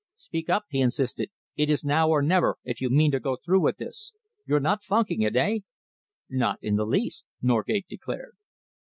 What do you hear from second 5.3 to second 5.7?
eh?"